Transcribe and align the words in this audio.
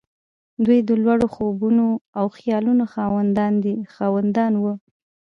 دوی 0.65 0.79
د 0.89 0.91
لوړو 1.03 1.27
خوبونو 1.35 1.85
او 2.19 2.25
خيالونو 2.37 2.83
خاوندان 3.97 4.53
وو. 4.61 4.73